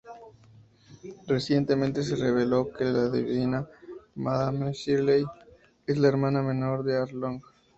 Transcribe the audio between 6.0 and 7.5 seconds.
hermana menor de Arlong.